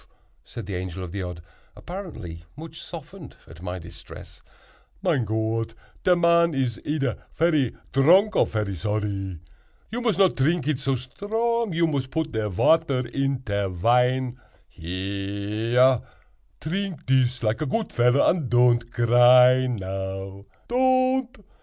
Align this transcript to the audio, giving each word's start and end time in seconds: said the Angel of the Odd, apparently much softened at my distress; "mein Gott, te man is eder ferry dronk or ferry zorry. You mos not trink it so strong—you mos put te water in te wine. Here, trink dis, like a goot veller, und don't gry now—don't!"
said 0.43 0.65
the 0.65 0.73
Angel 0.73 1.03
of 1.03 1.11
the 1.11 1.21
Odd, 1.21 1.43
apparently 1.75 2.43
much 2.57 2.81
softened 2.81 3.35
at 3.45 3.61
my 3.61 3.77
distress; 3.77 4.41
"mein 5.03 5.25
Gott, 5.25 5.75
te 6.03 6.15
man 6.15 6.55
is 6.55 6.81
eder 6.83 7.21
ferry 7.31 7.75
dronk 7.93 8.35
or 8.35 8.47
ferry 8.47 8.73
zorry. 8.73 9.39
You 9.91 10.01
mos 10.01 10.17
not 10.17 10.35
trink 10.37 10.67
it 10.67 10.79
so 10.79 10.95
strong—you 10.95 11.85
mos 11.85 12.07
put 12.07 12.33
te 12.33 12.47
water 12.47 13.05
in 13.09 13.43
te 13.43 13.67
wine. 13.67 14.39
Here, 14.67 16.01
trink 16.59 17.05
dis, 17.05 17.43
like 17.43 17.61
a 17.61 17.67
goot 17.67 17.91
veller, 17.91 18.21
und 18.23 18.49
don't 18.49 18.89
gry 18.89 19.67
now—don't!" 19.67 21.45